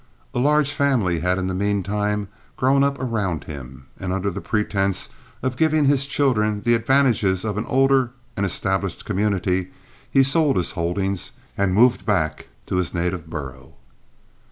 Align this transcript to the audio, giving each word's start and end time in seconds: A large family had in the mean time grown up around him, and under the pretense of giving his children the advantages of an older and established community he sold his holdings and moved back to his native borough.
A 0.33 0.39
large 0.39 0.71
family 0.71 1.19
had 1.19 1.37
in 1.37 1.45
the 1.45 1.53
mean 1.53 1.83
time 1.83 2.27
grown 2.57 2.83
up 2.83 2.97
around 2.99 3.43
him, 3.43 3.85
and 3.99 4.11
under 4.11 4.31
the 4.31 4.41
pretense 4.41 5.09
of 5.43 5.55
giving 5.57 5.85
his 5.85 6.07
children 6.07 6.63
the 6.65 6.73
advantages 6.73 7.45
of 7.45 7.55
an 7.55 7.67
older 7.67 8.09
and 8.35 8.43
established 8.43 9.05
community 9.05 9.69
he 10.09 10.23
sold 10.23 10.57
his 10.57 10.71
holdings 10.71 11.33
and 11.55 11.75
moved 11.75 12.03
back 12.03 12.47
to 12.65 12.77
his 12.77 12.95
native 12.95 13.29
borough. 13.29 13.75